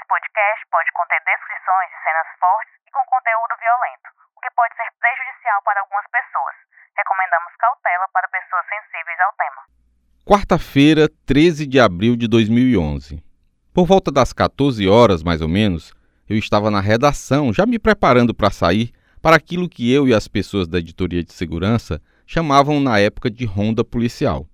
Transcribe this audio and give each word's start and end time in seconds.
Esse 0.00 0.08
podcast 0.08 0.64
pode 0.72 0.88
conter 0.96 1.20
descrições 1.28 1.92
de 1.92 1.98
cenas 2.00 2.28
fortes 2.40 2.72
e 2.88 2.90
com 2.90 3.04
conteúdo 3.04 3.52
violento, 3.60 4.08
o 4.34 4.40
que 4.40 4.48
pode 4.56 4.72
ser 4.74 4.88
prejudicial 4.96 5.60
para 5.62 5.80
algumas 5.82 6.06
pessoas. 6.08 6.56
Recomendamos 6.96 7.52
cautela 7.60 8.08
para 8.08 8.28
pessoas 8.28 8.64
sensíveis 8.64 9.20
ao 9.20 9.32
tema. 9.36 9.60
Quarta-feira, 10.24 11.06
13 11.26 11.66
de 11.66 11.78
abril 11.78 12.16
de 12.16 12.26
2011. 12.28 13.22
Por 13.74 13.84
volta 13.84 14.10
das 14.10 14.32
14 14.32 14.88
horas, 14.88 15.22
mais 15.22 15.42
ou 15.42 15.48
menos, 15.48 15.92
eu 16.26 16.38
estava 16.38 16.70
na 16.70 16.80
redação, 16.80 17.52
já 17.52 17.66
me 17.66 17.78
preparando 17.78 18.34
para 18.34 18.50
sair 18.50 18.94
para 19.20 19.36
aquilo 19.36 19.68
que 19.68 19.92
eu 19.92 20.08
e 20.08 20.14
as 20.14 20.26
pessoas 20.26 20.66
da 20.66 20.78
editoria 20.78 21.22
de 21.22 21.34
segurança 21.34 22.00
chamavam 22.26 22.80
na 22.80 22.98
época 22.98 23.30
de 23.30 23.44
ronda 23.44 23.84
policial. 23.84 24.48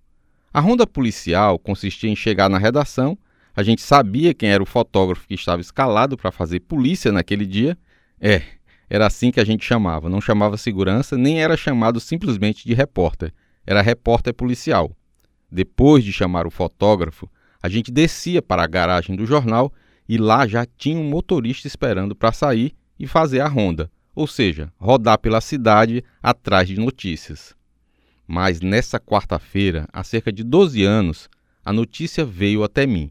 A 0.52 0.58
ronda 0.58 0.88
policial 0.88 1.56
consistia 1.56 2.10
em 2.10 2.16
chegar 2.16 2.48
na 2.48 2.58
redação, 2.58 3.16
a 3.56 3.62
gente 3.62 3.80
sabia 3.80 4.34
quem 4.34 4.50
era 4.50 4.62
o 4.62 4.66
fotógrafo 4.66 5.26
que 5.26 5.32
estava 5.32 5.62
escalado 5.62 6.14
para 6.14 6.30
fazer 6.30 6.60
polícia 6.60 7.10
naquele 7.10 7.46
dia. 7.46 7.76
É, 8.20 8.42
era 8.88 9.06
assim 9.06 9.30
que 9.30 9.40
a 9.40 9.44
gente 9.44 9.64
chamava, 9.64 10.10
não 10.10 10.20
chamava 10.20 10.58
segurança, 10.58 11.16
nem 11.16 11.42
era 11.42 11.56
chamado 11.56 11.98
simplesmente 11.98 12.66
de 12.66 12.74
repórter, 12.74 13.32
era 13.66 13.80
repórter 13.80 14.34
policial. 14.34 14.94
Depois 15.50 16.04
de 16.04 16.12
chamar 16.12 16.46
o 16.46 16.50
fotógrafo, 16.50 17.30
a 17.62 17.68
gente 17.70 17.90
descia 17.90 18.42
para 18.42 18.62
a 18.62 18.66
garagem 18.66 19.16
do 19.16 19.24
jornal 19.24 19.72
e 20.06 20.18
lá 20.18 20.46
já 20.46 20.66
tinha 20.66 21.00
um 21.00 21.08
motorista 21.08 21.66
esperando 21.66 22.14
para 22.14 22.32
sair 22.32 22.74
e 22.98 23.06
fazer 23.06 23.40
a 23.40 23.48
ronda, 23.48 23.90
ou 24.14 24.26
seja, 24.26 24.70
rodar 24.78 25.18
pela 25.18 25.40
cidade 25.40 26.04
atrás 26.22 26.68
de 26.68 26.78
notícias. 26.78 27.54
Mas 28.26 28.60
nessa 28.60 29.00
quarta-feira, 29.00 29.88
há 29.90 30.04
cerca 30.04 30.30
de 30.30 30.44
12 30.44 30.84
anos, 30.84 31.30
a 31.64 31.72
notícia 31.72 32.22
veio 32.22 32.62
até 32.62 32.86
mim. 32.86 33.10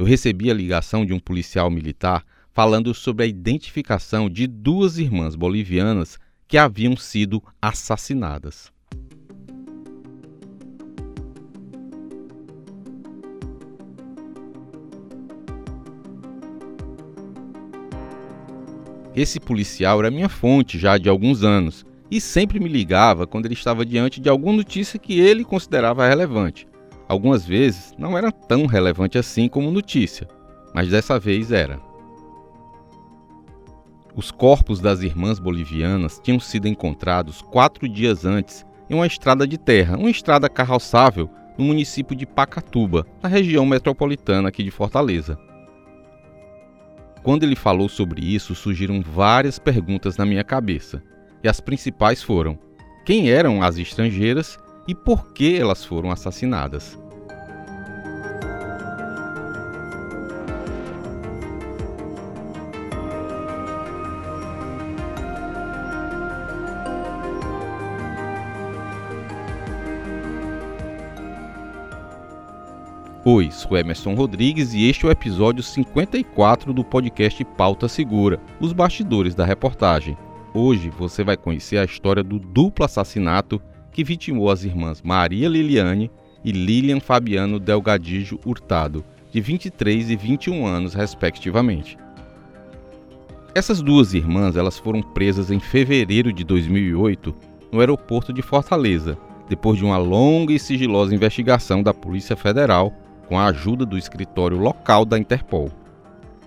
Eu 0.00 0.06
recebi 0.06 0.50
a 0.50 0.54
ligação 0.54 1.04
de 1.04 1.12
um 1.12 1.18
policial 1.18 1.70
militar 1.70 2.24
falando 2.54 2.94
sobre 2.94 3.22
a 3.22 3.26
identificação 3.26 4.30
de 4.30 4.46
duas 4.46 4.96
irmãs 4.96 5.34
bolivianas 5.34 6.18
que 6.48 6.56
haviam 6.56 6.96
sido 6.96 7.42
assassinadas. 7.60 8.72
Esse 19.14 19.38
policial 19.38 20.00
era 20.00 20.10
minha 20.10 20.30
fonte 20.30 20.78
já 20.78 20.96
de 20.96 21.10
alguns 21.10 21.44
anos 21.44 21.84
e 22.10 22.22
sempre 22.22 22.58
me 22.58 22.70
ligava 22.70 23.26
quando 23.26 23.44
ele 23.44 23.52
estava 23.52 23.84
diante 23.84 24.18
de 24.18 24.30
alguma 24.30 24.54
notícia 24.54 24.98
que 24.98 25.20
ele 25.20 25.44
considerava 25.44 26.08
relevante. 26.08 26.69
Algumas 27.10 27.44
vezes 27.44 27.92
não 27.98 28.16
era 28.16 28.30
tão 28.30 28.66
relevante 28.66 29.18
assim 29.18 29.48
como 29.48 29.72
notícia, 29.72 30.28
mas 30.72 30.90
dessa 30.90 31.18
vez 31.18 31.50
era. 31.50 31.80
Os 34.14 34.30
corpos 34.30 34.78
das 34.78 35.00
irmãs 35.00 35.40
bolivianas 35.40 36.20
tinham 36.22 36.38
sido 36.38 36.68
encontrados 36.68 37.42
quatro 37.42 37.88
dias 37.88 38.24
antes 38.24 38.64
em 38.88 38.94
uma 38.94 39.08
estrada 39.08 39.44
de 39.44 39.58
terra, 39.58 39.96
uma 39.96 40.08
estrada 40.08 40.48
carroçável 40.48 41.28
no 41.58 41.64
município 41.64 42.14
de 42.14 42.24
Pacatuba, 42.24 43.04
na 43.20 43.28
região 43.28 43.66
metropolitana 43.66 44.48
aqui 44.48 44.62
de 44.62 44.70
Fortaleza. 44.70 45.36
Quando 47.24 47.42
ele 47.42 47.56
falou 47.56 47.88
sobre 47.88 48.24
isso, 48.24 48.54
surgiram 48.54 49.02
várias 49.02 49.58
perguntas 49.58 50.16
na 50.16 50.24
minha 50.24 50.44
cabeça, 50.44 51.02
e 51.42 51.48
as 51.48 51.60
principais 51.60 52.22
foram: 52.22 52.56
quem 53.04 53.32
eram 53.32 53.64
as 53.64 53.78
estrangeiras 53.78 54.56
e 54.86 54.94
por 54.94 55.32
que 55.32 55.56
elas 55.56 55.84
foram 55.84 56.10
assassinadas? 56.10 56.98
Oi, 73.22 73.50
sou 73.50 73.76
Emerson 73.76 74.14
Rodrigues 74.14 74.72
e 74.72 74.88
este 74.88 75.04
é 75.04 75.08
o 75.08 75.12
episódio 75.12 75.62
54 75.62 76.72
do 76.72 76.82
podcast 76.82 77.44
Pauta 77.44 77.86
Segura, 77.86 78.40
os 78.58 78.72
bastidores 78.72 79.34
da 79.34 79.44
reportagem. 79.44 80.16
Hoje 80.54 80.90
você 80.90 81.22
vai 81.22 81.36
conhecer 81.36 81.76
a 81.76 81.84
história 81.84 82.24
do 82.24 82.38
duplo 82.38 82.84
assassinato 82.84 83.62
que 83.92 84.04
vitimou 84.04 84.50
as 84.50 84.64
irmãs 84.64 85.02
Maria 85.02 85.48
Liliane 85.48 86.10
e 86.44 86.52
Lilian 86.52 87.00
Fabiano 87.00 87.58
Delgadillo 87.58 88.40
Hurtado, 88.44 89.04
de 89.30 89.40
23 89.40 90.10
e 90.10 90.16
21 90.16 90.66
anos 90.66 90.94
respectivamente. 90.94 91.98
Essas 93.54 93.82
duas 93.82 94.14
irmãs 94.14 94.56
elas 94.56 94.78
foram 94.78 95.02
presas 95.02 95.50
em 95.50 95.58
fevereiro 95.58 96.32
de 96.32 96.44
2008 96.44 97.34
no 97.72 97.80
aeroporto 97.80 98.32
de 98.32 98.42
Fortaleza, 98.42 99.18
depois 99.48 99.78
de 99.78 99.84
uma 99.84 99.98
longa 99.98 100.52
e 100.52 100.58
sigilosa 100.58 101.14
investigação 101.14 101.82
da 101.82 101.92
Polícia 101.92 102.36
Federal 102.36 102.92
com 103.28 103.38
a 103.38 103.46
ajuda 103.46 103.84
do 103.84 103.98
escritório 103.98 104.56
local 104.56 105.04
da 105.04 105.18
Interpol. 105.18 105.70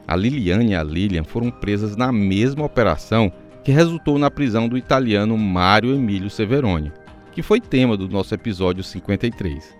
A 0.08 0.16
Liliane 0.16 0.72
e 0.72 0.75
a 0.75 0.84
Lilian 0.84 1.24
foram 1.24 1.50
presas 1.50 1.96
na 1.96 2.12
mesma 2.12 2.66
operação 2.66 3.31
que 3.64 3.72
resultou 3.72 4.18
na 4.18 4.30
prisão 4.30 4.68
do 4.68 4.78
italiano 4.78 5.38
Mário 5.38 5.94
Emílio 5.94 6.30
Severoni, 6.30 6.92
que 7.33 7.41
foi 7.41 7.59
tema 7.59 7.97
do 7.97 8.07
nosso 8.07 8.33
episódio 8.33 8.83
53. 8.83 9.75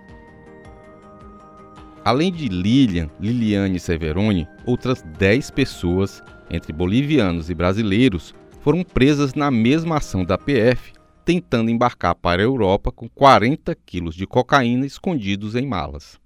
Além 2.04 2.32
de 2.32 2.50
Lilian, 2.50 3.10
Liliane 3.20 3.78
e 3.78 3.80
Severoni, 3.80 4.48
outras 4.66 5.04
10 5.20 5.52
pessoas, 5.52 6.22
entre 6.50 6.74
bolivianos 6.74 7.50
e 7.50 7.54
brasileiros, 7.54 8.34
foram 8.60 8.84
presas 8.84 9.36
na 9.36 9.52
mesma 9.52 9.98
ação 9.98 10.26
da 10.26 10.38
PF, 10.38 10.94
tentando 11.24 11.70
embarcar 11.70 12.16
para 12.16 12.42
a 12.42 12.46
Europa 12.46 12.92
com 12.92 13.08
40 13.08 13.74
quilos 13.86 14.16
de 14.16 14.26
cocaína 14.26 14.86
escondidos 14.86 15.56
em 15.56 15.66
malas. 15.66 16.20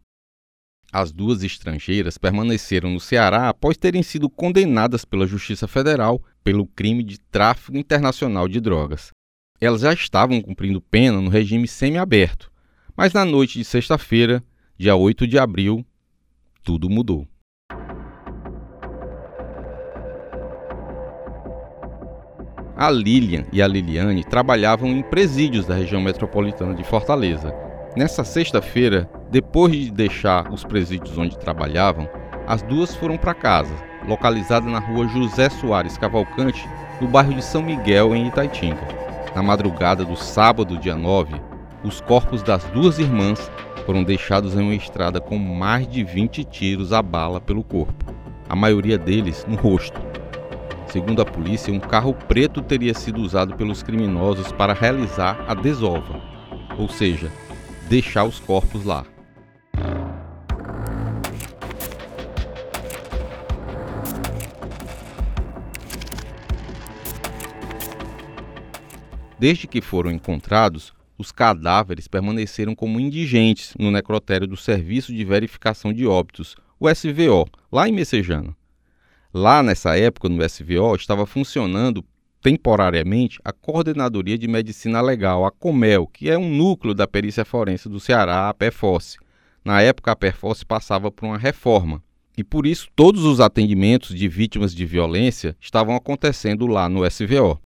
As 0.91 1.11
duas 1.11 1.44
estrangeiras 1.44 2.17
permaneceram 2.17 2.89
no 2.89 2.99
Ceará 2.99 3.49
após 3.49 3.77
terem 3.77 4.01
sido 4.01 4.29
condenadas 4.29 5.03
pela 5.03 5.27
Justiça 5.27 5.67
Federal 5.67 6.23
pelo 6.44 6.65
crime 6.65 7.03
de 7.03 7.19
tráfico 7.19 7.77
internacional 7.77 8.47
de 8.47 8.61
drogas. 8.61 9.11
Elas 9.59 9.81
já 9.81 9.94
estavam 9.94 10.41
cumprindo 10.41 10.81
pena 10.81 11.19
no 11.19 11.29
regime 11.29 11.68
semiaberto, 11.68 12.51
mas 12.95 13.13
na 13.13 13.25
noite 13.25 13.57
de 13.57 13.66
sexta-feira, 13.66 14.44
dia 14.78 14.95
8 14.95 15.28
de 15.28 15.40
abril, 15.40 15.85
tudo 16.63 16.90
mudou. 16.90 17.28
A 22.75 22.91
Lilian 22.91 23.45
e 23.51 23.62
a 23.62 23.68
Liliane 23.68 24.23
trabalhavam 24.23 24.90
em 24.90 25.01
presídios 25.01 25.66
da 25.66 25.74
região 25.74 26.00
metropolitana 26.00 26.75
de 26.75 26.84
Fortaleza 26.84 27.51
Nessa 27.97 28.24
sexta-feira, 28.24 29.09
depois 29.31 29.72
de 29.72 29.89
deixar 29.89 30.53
os 30.53 30.63
presídios 30.63 31.18
onde 31.18 31.35
trabalhavam, 31.35 32.07
as 32.45 32.62
duas 32.62 32.95
foram 32.95 33.18
para 33.18 33.34
casa, 33.34 33.74
localizada 34.07 34.69
na 34.69 34.78
rua 34.78 35.07
José 35.07 35.50
Soares 35.50 35.97
Cavalcante, 35.97 36.63
no 37.01 37.07
bairro 37.07 37.34
de 37.34 37.44
São 37.44 37.63
Miguel, 37.63 38.16
em 38.16 38.28
Itaitinga. 38.28 38.97
Na 39.35 39.43
madrugada 39.43 40.03
do 40.03 40.15
sábado, 40.15 40.77
dia 40.77 40.95
9, 40.95 41.39
os 41.83 42.01
corpos 42.01 42.41
das 42.41 42.63
duas 42.65 42.97
irmãs 42.99 43.51
foram 43.85 44.03
deixados 44.03 44.55
em 44.55 44.61
uma 44.61 44.75
estrada 44.75 45.21
com 45.21 45.38
mais 45.38 45.88
de 45.88 46.03
20 46.03 46.43
tiros 46.43 46.91
a 46.91 47.01
bala 47.01 47.39
pelo 47.39 47.63
corpo, 47.63 48.05
a 48.49 48.55
maioria 48.55 48.97
deles 48.97 49.45
no 49.47 49.55
rosto. 49.55 49.99
Segundo 50.88 51.21
a 51.21 51.25
polícia, 51.25 51.73
um 51.73 51.79
carro 51.79 52.13
preto 52.13 52.61
teria 52.61 52.93
sido 52.93 53.21
usado 53.21 53.55
pelos 53.55 53.83
criminosos 53.83 54.51
para 54.51 54.73
realizar 54.73 55.45
a 55.47 55.53
desova, 55.53 56.19
ou 56.77 56.89
seja, 56.89 57.31
deixar 57.89 58.23
os 58.23 58.39
corpos 58.39 58.83
lá. 58.83 59.05
Desde 69.39 69.68
que 69.68 69.81
foram 69.81 70.12
encontrados, 70.12 70.94
os 71.18 71.31
cadáveres 71.31 72.07
permaneceram 72.07 72.75
como 72.75 73.00
indigentes 73.00 73.74
no 73.78 73.92
necrotério 73.92 74.48
do 74.48 74.57
Serviço 74.57 75.13
de 75.13 75.24
Verificação 75.24 75.94
de 75.94 76.07
Óbitos, 76.07 76.56
o 76.80 76.89
SVO, 76.89 77.48
lá 77.72 77.88
em 77.88 77.92
Messejana. 77.92 78.56
Lá 79.34 79.62
nessa 79.62 79.98
época, 79.98 80.30
no 80.30 80.44
SVO, 80.44 80.95
estava 80.95 81.25
funcionando 81.25 82.04
temporariamente 82.42 83.39
a 83.44 83.51
Coordenadoria 83.51 84.38
de 84.38 84.48
Medicina 84.48 85.01
Legal, 85.01 85.45
a 85.45 85.51
COMEL, 85.51 86.07
que 86.07 86.30
é 86.30 86.38
um 86.38 86.50
núcleo 86.50 86.94
da 86.94 87.07
perícia 87.07 87.45
forense 87.45 87.90
do 87.90 88.00
Ceará, 88.00 88.50
a 88.50 88.54
PEFOS. 88.54 89.18
Na 89.63 89.81
época, 89.81 90.12
a 90.12 90.16
PEFOS 90.16 90.63
passava 90.63 91.12
por 91.12 91.25
uma 91.25 91.38
reforma 91.38 92.01
e 92.38 92.44
por 92.44 92.68
isso 92.68 92.88
todos 92.95 93.24
os 93.24 93.40
atendimentos 93.40 94.16
de 94.16 94.28
vítimas 94.28 94.74
de 94.74 94.86
violência 94.86 95.57
estavam 95.60 95.95
acontecendo 95.95 96.68
lá 96.68 96.88
no 96.88 97.04
SVO. 97.10 97.60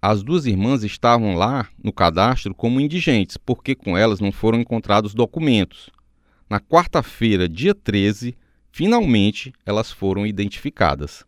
As 0.00 0.22
duas 0.22 0.46
irmãs 0.46 0.84
estavam 0.84 1.34
lá 1.34 1.68
no 1.82 1.92
cadastro 1.92 2.54
como 2.54 2.80
indigentes, 2.80 3.36
porque 3.36 3.74
com 3.74 3.96
elas 3.96 4.20
não 4.20 4.30
foram 4.30 4.60
encontrados 4.60 5.14
documentos. 5.14 5.90
Na 6.48 6.60
quarta-feira, 6.60 7.48
dia 7.48 7.74
13, 7.74 8.36
Finalmente, 8.78 9.52
elas 9.66 9.90
foram 9.90 10.24
identificadas. 10.24 11.24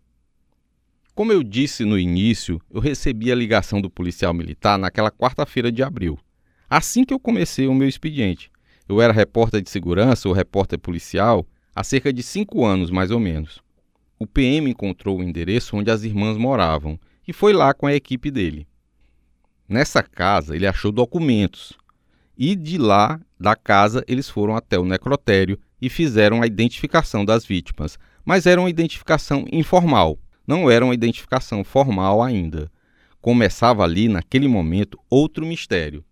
Como 1.16 1.32
eu 1.32 1.42
disse 1.42 1.84
no 1.84 1.98
início, 1.98 2.60
eu 2.70 2.80
recebi 2.80 3.32
a 3.32 3.34
ligação 3.34 3.80
do 3.80 3.90
policial 3.90 4.32
militar 4.32 4.78
naquela 4.78 5.10
quarta-feira 5.10 5.72
de 5.72 5.82
abril, 5.82 6.16
assim 6.68 7.04
que 7.04 7.12
eu 7.12 7.18
comecei 7.18 7.66
o 7.66 7.74
meu 7.74 7.88
expediente. 7.88 8.52
Eu 8.88 9.00
era 9.00 9.12
repórter 9.12 9.60
de 9.60 9.68
segurança 9.68 10.28
ou 10.28 10.34
repórter 10.34 10.78
policial 10.78 11.44
há 11.74 11.82
cerca 11.82 12.12
de 12.12 12.22
cinco 12.22 12.64
anos, 12.64 12.90
mais 12.90 13.10
ou 13.10 13.18
menos. 13.18 13.60
O 14.16 14.26
PM 14.26 14.70
encontrou 14.70 15.18
o 15.18 15.22
endereço 15.24 15.76
onde 15.76 15.90
as 15.90 16.04
irmãs 16.04 16.36
moravam 16.36 16.98
e 17.30 17.32
foi 17.32 17.52
lá 17.52 17.72
com 17.72 17.86
a 17.86 17.94
equipe 17.94 18.28
dele. 18.28 18.66
Nessa 19.68 20.02
casa, 20.02 20.56
ele 20.56 20.66
achou 20.66 20.90
documentos. 20.90 21.74
E 22.36 22.56
de 22.56 22.76
lá, 22.76 23.20
da 23.38 23.54
casa, 23.54 24.04
eles 24.08 24.28
foram 24.28 24.56
até 24.56 24.76
o 24.76 24.84
necrotério 24.84 25.56
e 25.80 25.88
fizeram 25.88 26.42
a 26.42 26.46
identificação 26.48 27.24
das 27.24 27.46
vítimas. 27.46 27.96
Mas 28.24 28.46
era 28.46 28.60
uma 28.60 28.68
identificação 28.68 29.44
informal, 29.52 30.18
não 30.44 30.68
era 30.68 30.84
uma 30.84 30.92
identificação 30.92 31.62
formal 31.62 32.20
ainda. 32.20 32.68
Começava 33.20 33.84
ali, 33.84 34.08
naquele 34.08 34.48
momento, 34.48 34.98
outro 35.08 35.46
mistério: 35.46 36.04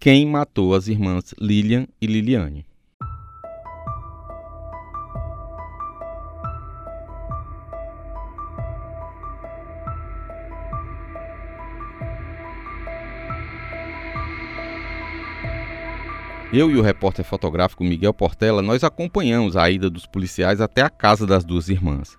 quem 0.00 0.24
matou 0.26 0.76
as 0.76 0.86
irmãs 0.86 1.34
Lilian 1.40 1.88
e 2.00 2.06
Liliane? 2.06 2.64
Eu 16.56 16.70
e 16.70 16.76
o 16.78 16.80
repórter 16.80 17.22
fotográfico 17.22 17.84
Miguel 17.84 18.14
Portela, 18.14 18.62
nós 18.62 18.82
acompanhamos 18.82 19.58
a 19.58 19.70
ida 19.70 19.90
dos 19.90 20.06
policiais 20.06 20.58
até 20.58 20.80
a 20.80 20.88
casa 20.88 21.26
das 21.26 21.44
duas 21.44 21.68
irmãs. 21.68 22.16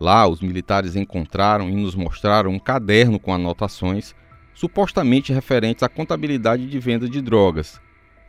Lá, 0.00 0.26
os 0.26 0.40
militares 0.40 0.96
encontraram 0.96 1.70
e 1.70 1.76
nos 1.76 1.94
mostraram 1.94 2.50
um 2.50 2.58
caderno 2.58 3.20
com 3.20 3.32
anotações 3.32 4.12
supostamente 4.52 5.32
referentes 5.32 5.84
à 5.84 5.88
contabilidade 5.88 6.66
de 6.66 6.78
venda 6.80 7.08
de 7.08 7.22
drogas, 7.22 7.80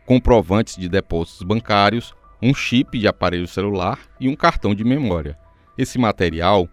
comprovantes 0.06 0.78
de 0.78 0.88
depósitos 0.88 1.42
bancários, 1.42 2.14
um 2.40 2.54
chip 2.54 3.00
de 3.00 3.08
aparelho 3.08 3.48
celular 3.48 3.98
e 4.20 4.30
um 4.30 4.36
cartão 4.36 4.76
de 4.76 4.84
memória. 4.84 5.36
Esse 5.76 5.98
material 5.98 6.70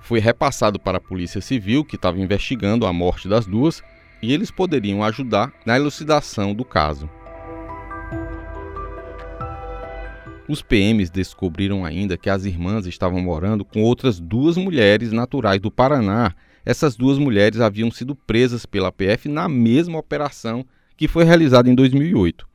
foi 0.00 0.20
repassado 0.20 0.78
para 0.78 0.98
a 0.98 1.00
Polícia 1.00 1.40
Civil, 1.40 1.84
que 1.84 1.96
estava 1.96 2.20
investigando 2.20 2.86
a 2.86 2.92
morte 2.92 3.28
das 3.28 3.46
duas, 3.46 3.82
e 4.22 4.32
eles 4.32 4.52
poderiam 4.52 5.02
ajudar 5.02 5.52
na 5.66 5.74
elucidação 5.74 6.54
do 6.54 6.64
caso. 6.64 7.10
Os 10.48 10.62
PMs 10.62 11.10
descobriram 11.10 11.84
ainda 11.84 12.16
que 12.16 12.30
as 12.30 12.46
irmãs 12.46 12.86
estavam 12.86 13.20
morando 13.20 13.66
com 13.66 13.82
outras 13.82 14.18
duas 14.18 14.56
mulheres 14.56 15.12
naturais 15.12 15.60
do 15.60 15.70
Paraná. 15.70 16.34
Essas 16.64 16.96
duas 16.96 17.18
mulheres 17.18 17.60
haviam 17.60 17.90
sido 17.90 18.16
presas 18.16 18.64
pela 18.64 18.90
PF 18.90 19.28
na 19.28 19.46
mesma 19.46 19.98
operação 19.98 20.64
que 20.96 21.06
foi 21.06 21.24
realizada 21.24 21.68
em 21.68 21.74
2008. 21.74 22.48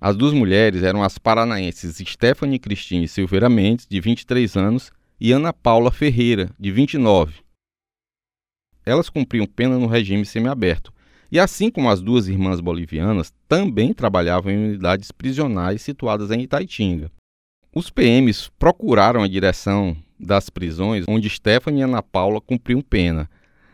As 0.00 0.16
duas 0.16 0.32
mulheres 0.32 0.84
eram 0.84 1.02
as 1.02 1.18
paranaenses 1.18 1.96
Stephanie 1.96 2.58
Cristine 2.58 3.08
Silveira 3.08 3.48
Mendes, 3.48 3.86
de 3.88 4.00
23 4.00 4.56
anos, 4.56 4.92
e 5.20 5.32
Ana 5.32 5.52
Paula 5.52 5.90
Ferreira, 5.90 6.50
de 6.58 6.70
29. 6.70 7.42
Elas 8.84 9.08
cumpriam 9.08 9.46
pena 9.46 9.78
no 9.78 9.86
regime 9.86 10.24
semiaberto, 10.24 10.91
e 11.32 11.40
assim 11.40 11.70
como 11.70 11.88
as 11.88 12.02
duas 12.02 12.28
irmãs 12.28 12.60
bolivianas, 12.60 13.32
também 13.48 13.94
trabalhavam 13.94 14.52
em 14.52 14.68
unidades 14.68 15.10
prisionais 15.10 15.80
situadas 15.80 16.30
em 16.30 16.42
Itaitinga. 16.42 17.10
Os 17.74 17.88
PMs 17.88 18.50
procuraram 18.58 19.22
a 19.22 19.28
direção 19.28 19.96
das 20.20 20.50
prisões 20.50 21.06
onde 21.08 21.30
Stephanie 21.30 21.80
e 21.80 21.84
Ana 21.84 22.02
Paula 22.02 22.38
cumpriam 22.38 22.82
pena. 22.82 23.30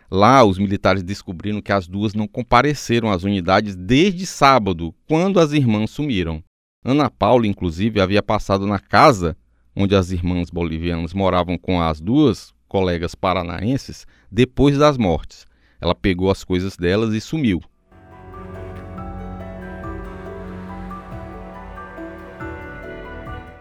Lá, 0.09 0.45
os 0.45 0.57
militares 0.57 1.03
descobriram 1.03 1.61
que 1.61 1.73
as 1.73 1.89
duas 1.89 2.15
não 2.15 2.29
compareceram 2.29 3.11
às 3.11 3.25
unidades 3.25 3.75
desde 3.75 4.25
sábado, 4.25 4.95
quando 5.09 5.41
as 5.41 5.53
irmãs 5.53 5.91
sumiram. 5.91 6.41
Ana 6.85 7.11
Paula, 7.11 7.45
inclusive, 7.45 8.01
havia 8.01 8.23
passado 8.23 8.69
na 8.69 8.79
casa 8.79 9.37
onde 9.75 9.97
as 9.97 10.13
irmãs 10.13 10.49
bolivianas 10.49 11.13
moravam 11.13 11.59
com 11.59 11.83
as 11.83 12.01
duas 12.01 12.55
colegas 12.69 13.17
paranaenses 13.17 14.07
depois 14.31 14.79
das 14.79 14.97
mortes. 14.97 15.48
Ela 15.81 15.95
pegou 15.95 16.31
as 16.31 16.45
coisas 16.45 16.77
delas 16.77 17.15
e 17.15 17.21
sumiu. 17.21 17.61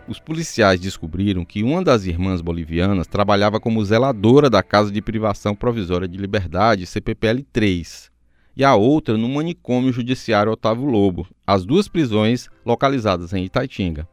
Os 0.08 0.20
policiais 0.20 0.80
descobriram 0.80 1.44
que 1.44 1.62
uma 1.62 1.84
das 1.84 2.06
irmãs 2.06 2.40
bolivianas 2.40 3.08
trabalhava 3.08 3.60
como 3.60 3.84
zeladora 3.84 4.50
da 4.50 4.64
Casa 4.64 4.90
de 4.90 5.02
Privação 5.02 5.54
Provisória 5.54 6.08
de 6.08 6.18
Liberdade, 6.18 6.86
CPPL 6.86 7.44
3, 7.52 8.10
e 8.56 8.64
a 8.64 8.74
outra 8.74 9.18
no 9.18 9.28
manicômio 9.28 9.92
judiciário 9.92 10.54
Otávio 10.54 10.86
Lobo, 10.86 11.28
as 11.46 11.66
duas 11.66 11.90
prisões 11.90 12.48
localizadas 12.66 13.34
em 13.34 13.44
Itaitinga. 13.44 14.08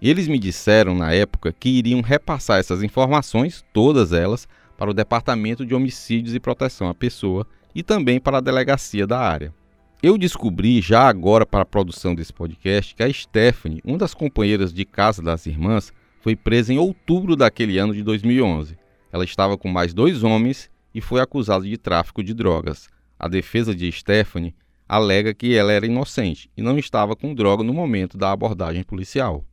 Eles 0.00 0.28
me 0.28 0.38
disseram 0.38 0.94
na 0.94 1.12
época 1.12 1.52
que 1.52 1.68
iriam 1.68 2.00
repassar 2.00 2.60
essas 2.60 2.84
informações, 2.84 3.64
todas 3.72 4.12
elas, 4.12 4.46
para 4.76 4.90
o 4.90 4.94
Departamento 4.94 5.64
de 5.64 5.74
Homicídios 5.74 6.34
e 6.34 6.40
Proteção 6.40 6.88
à 6.88 6.94
Pessoa 6.94 7.46
e 7.74 7.82
também 7.82 8.20
para 8.20 8.38
a 8.38 8.40
delegacia 8.40 9.06
da 9.06 9.18
área. 9.18 9.52
Eu 10.02 10.18
descobri 10.18 10.80
já 10.80 11.08
agora 11.08 11.46
para 11.46 11.62
a 11.62 11.66
produção 11.66 12.14
desse 12.14 12.32
podcast 12.32 12.94
que 12.94 13.02
a 13.02 13.12
Stephanie, 13.12 13.80
uma 13.84 13.96
das 13.96 14.12
companheiras 14.12 14.72
de 14.72 14.84
casa 14.84 15.22
das 15.22 15.46
irmãs, 15.46 15.92
foi 16.20 16.36
presa 16.36 16.72
em 16.72 16.78
outubro 16.78 17.34
daquele 17.34 17.78
ano 17.78 17.94
de 17.94 18.02
2011. 18.02 18.76
Ela 19.10 19.24
estava 19.24 19.56
com 19.56 19.68
mais 19.68 19.94
dois 19.94 20.22
homens 20.22 20.70
e 20.94 21.00
foi 21.00 21.20
acusada 21.20 21.64
de 21.64 21.76
tráfico 21.76 22.22
de 22.22 22.34
drogas. 22.34 22.88
A 23.18 23.28
defesa 23.28 23.74
de 23.74 23.90
Stephanie 23.90 24.54
alega 24.88 25.32
que 25.32 25.54
ela 25.54 25.72
era 25.72 25.86
inocente 25.86 26.50
e 26.56 26.62
não 26.62 26.78
estava 26.78 27.16
com 27.16 27.34
droga 27.34 27.64
no 27.64 27.72
momento 27.72 28.18
da 28.18 28.30
abordagem 28.30 28.82
policial. 28.82 29.44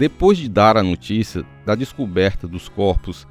Depois 0.00 0.38
de 0.38 0.48
dar 0.48 0.78
a 0.78 0.82
notícia 0.82 1.44
da 1.66 1.74
descoberta 1.74 2.48
dos 2.48 2.70
corpos 2.70 3.28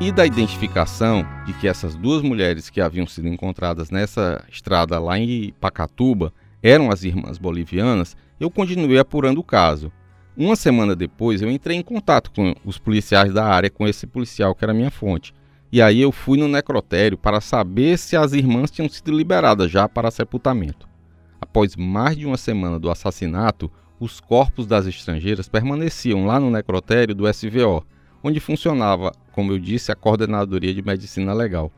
e 0.00 0.10
da 0.10 0.24
identificação 0.24 1.22
de 1.44 1.52
que 1.52 1.68
essas 1.68 1.94
duas 1.94 2.22
mulheres 2.22 2.70
que 2.70 2.80
haviam 2.80 3.06
sido 3.06 3.28
encontradas 3.28 3.90
nessa 3.90 4.42
estrada 4.50 4.98
lá 4.98 5.18
em 5.18 5.52
Pacatuba 5.60 6.32
eram 6.62 6.90
as 6.90 7.04
irmãs 7.04 7.36
bolivianas, 7.36 8.16
eu 8.40 8.50
continuei 8.50 8.98
apurando 8.98 9.40
o 9.40 9.44
caso. 9.44 9.92
Uma 10.34 10.56
semana 10.56 10.96
depois, 10.96 11.42
eu 11.42 11.50
entrei 11.50 11.76
em 11.76 11.82
contato 11.82 12.30
com 12.30 12.54
os 12.64 12.78
policiais 12.78 13.34
da 13.34 13.44
área, 13.44 13.68
com 13.68 13.86
esse 13.86 14.06
policial 14.06 14.54
que 14.54 14.64
era 14.64 14.72
minha 14.72 14.90
fonte. 14.90 15.34
E 15.70 15.82
aí 15.82 16.00
eu 16.00 16.10
fui 16.10 16.38
no 16.38 16.48
necrotério 16.48 17.18
para 17.18 17.42
saber 17.42 17.98
se 17.98 18.16
as 18.16 18.32
irmãs 18.32 18.70
tinham 18.70 18.88
sido 18.88 19.14
liberadas 19.14 19.70
já 19.70 19.86
para 19.86 20.10
sepultamento. 20.10 20.88
Após 21.38 21.76
mais 21.76 22.16
de 22.16 22.24
uma 22.24 22.38
semana 22.38 22.80
do 22.80 22.90
assassinato, 22.90 23.70
os 23.98 24.20
corpos 24.20 24.66
das 24.66 24.86
estrangeiras 24.86 25.48
permaneciam 25.48 26.26
lá 26.26 26.38
no 26.38 26.50
necrotério 26.50 27.14
do 27.14 27.32
SVO, 27.32 27.84
onde 28.22 28.40
funcionava, 28.40 29.12
como 29.32 29.52
eu 29.52 29.58
disse, 29.58 29.92
a 29.92 29.96
Coordenadoria 29.96 30.74
de 30.74 30.82
Medicina 30.82 31.32
Legal. 31.32 31.72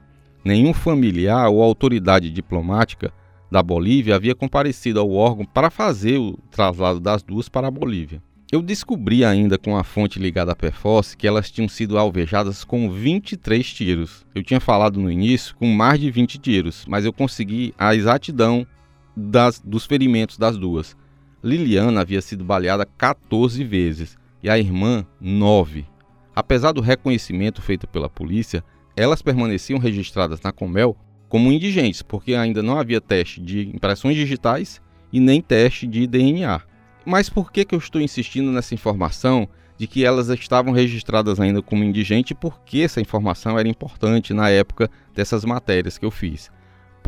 Nenhum 0.45 0.73
familiar 0.73 1.49
ou 1.49 1.63
autoridade 1.63 2.31
diplomática 2.31 3.13
da 3.51 3.63
Bolívia 3.63 4.15
havia 4.15 4.35
comparecido 4.35 5.01
ao 5.01 5.11
órgão 5.11 5.45
para 5.45 5.71
fazer 5.71 6.19
o 6.19 6.39
traslado 6.51 7.01
das 7.01 7.23
duas 7.23 7.49
para 7.49 7.69
a 7.69 7.71
Bolívia. 7.71 8.23
Eu 8.51 8.63
descobri 8.63 9.27
ainda 9.27 9.59
com 9.59 9.77
a 9.77 9.85
fonte 9.85 10.19
ligada 10.19 10.53
à 10.53 10.57
Perforce 10.57 11.15
que 11.15 11.27
elas 11.27 11.51
tinham 11.51 11.69
sido 11.69 11.99
alvejadas 11.99 12.65
com 12.65 12.91
23 12.91 13.73
tiros. 13.75 14.27
Eu 14.35 14.43
tinha 14.43 14.59
falado 14.59 14.99
no 14.99 15.11
início 15.11 15.55
com 15.57 15.67
mais 15.67 16.01
de 16.01 16.11
20 16.11 16.39
tiros, 16.39 16.87
mas 16.89 17.05
eu 17.05 17.13
consegui 17.13 17.75
a 17.77 17.95
exatidão 17.95 18.67
das, 19.15 19.61
dos 19.61 19.85
ferimentos 19.85 20.39
das 20.39 20.57
duas. 20.57 20.97
Liliana 21.43 22.01
havia 22.01 22.21
sido 22.21 22.45
baleada 22.45 22.85
14 22.85 23.63
vezes 23.65 24.19
e 24.43 24.51
a 24.51 24.59
irmã 24.59 25.07
9. 25.21 25.87
Apesar 26.35 26.73
do 26.73 26.81
reconhecimento 26.81 27.63
feito 27.63 27.87
pela 27.87 28.09
polícia, 28.09 28.65
elas 28.97 29.23
permaneciam 29.23 29.79
registradas 29.79 30.41
na 30.41 30.53
Comel 30.53 30.97
como 31.29 31.53
indigentes, 31.53 32.03
porque 32.03 32.35
ainda 32.35 32.63
não 32.63 32.79
havia 32.79 33.01
teste 33.01 33.41
de 33.41 33.69
impressões 33.69 34.17
digitais 34.17 34.81
e 35.13 35.21
nem 35.21 35.41
teste 35.41 35.87
de 35.87 36.07
DNA. 36.07 36.61
Mas 37.05 37.29
por 37.29 37.53
que, 37.53 37.65
que 37.65 37.75
eu 37.75 37.79
estou 37.79 38.01
insistindo 38.01 38.51
nessa 38.51 38.75
informação 38.75 39.49
de 39.77 39.87
que 39.87 40.05
elas 40.05 40.29
estavam 40.29 40.73
registradas 40.73 41.39
ainda 41.39 41.63
como 41.63 41.85
indigente 41.85 42.33
e 42.33 42.37
por 42.37 42.61
que 42.63 42.83
essa 42.83 43.01
informação 43.01 43.59
era 43.59 43.69
importante 43.69 44.35
na 44.35 44.51
época 44.51 44.91
dessas 45.15 45.45
matérias 45.45 45.97
que 45.97 46.05
eu 46.05 46.11
fiz? 46.11 46.51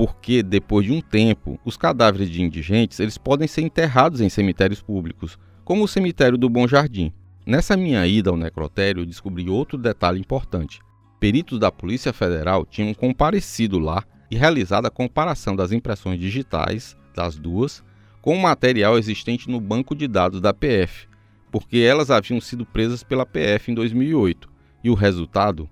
Porque 0.01 0.43
depois 0.43 0.87
de 0.87 0.93
um 0.93 1.03
tempo, 1.03 1.61
os 1.63 1.77
cadáveres 1.77 2.31
de 2.31 2.41
indigentes 2.41 2.99
eles 3.01 3.19
podem 3.19 3.47
ser 3.47 3.61
enterrados 3.61 4.23
em 4.23 4.31
cemitérios 4.31 4.81
públicos, 4.81 5.39
como 5.63 5.85
o 5.85 5.89
cemitério 5.89 6.39
do 6.39 6.49
Bom 6.49 6.67
Jardim. 6.67 7.13
Nessa 7.45 7.77
minha 7.77 8.07
ida 8.07 8.31
ao 8.31 8.37
necrotério, 8.39 9.05
descobri 9.05 9.51
outro 9.51 9.77
detalhe 9.77 10.19
importante. 10.19 10.81
Peritos 11.21 11.59
da 11.59 11.71
Polícia 11.71 12.15
Federal 12.15 12.65
tinham 12.65 12.95
comparecido 12.95 13.79
lá 13.79 14.03
e 14.31 14.37
realizada 14.39 14.89
a 14.89 14.91
comparação 14.91 15.55
das 15.55 15.71
impressões 15.71 16.19
digitais 16.19 16.97
das 17.15 17.37
duas 17.37 17.85
com 18.23 18.35
o 18.35 18.41
material 18.41 18.97
existente 18.97 19.51
no 19.51 19.61
banco 19.61 19.95
de 19.95 20.09
dados 20.09 20.41
da 20.41 20.55
PF, 20.55 21.09
porque 21.53 21.77
elas 21.77 22.11
haviam 22.11 22.41
sido 22.41 22.65
presas 22.65 23.03
pela 23.03 23.27
PF 23.27 23.71
em 23.71 23.75
2008 23.75 24.49
e 24.83 24.89
o 24.89 24.95
resultado 24.95 25.69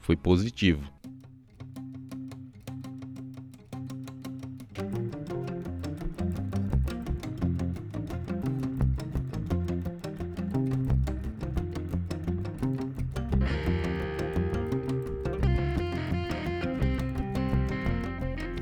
foi 0.00 0.16
positivo. 0.16 0.97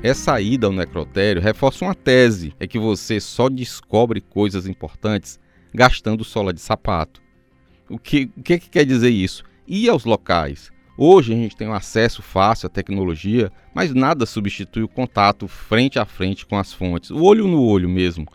Essa 0.07 0.39
ida 0.39 0.67
ao 0.67 0.71
necrotério 0.71 1.41
reforça 1.41 1.83
uma 1.83 1.93
tese: 1.93 2.53
é 2.61 2.65
que 2.65 2.79
você 2.79 3.19
só 3.19 3.49
descobre 3.49 4.21
coisas 4.21 4.65
importantes 4.65 5.37
gastando 5.73 6.23
sola 6.23 6.53
de 6.53 6.61
sapato. 6.61 7.21
O 7.89 7.99
que, 7.99 8.31
o 8.37 8.41
que, 8.41 8.57
que 8.57 8.69
quer 8.69 8.85
dizer 8.85 9.09
isso? 9.09 9.43
Ir 9.67 9.89
aos 9.89 10.05
locais. 10.05 10.71
Hoje 10.97 11.33
a 11.33 11.35
gente 11.35 11.57
tem 11.57 11.67
um 11.67 11.73
acesso 11.73 12.21
fácil 12.21 12.67
à 12.67 12.69
tecnologia, 12.69 13.51
mas 13.75 13.93
nada 13.93 14.25
substitui 14.25 14.81
o 14.81 14.87
contato 14.87 15.45
frente 15.45 15.99
a 15.99 16.05
frente 16.05 16.45
com 16.45 16.57
as 16.57 16.71
fontes, 16.71 17.09
o 17.09 17.21
olho 17.21 17.45
no 17.45 17.61
olho 17.61 17.89
mesmo. 17.89 18.25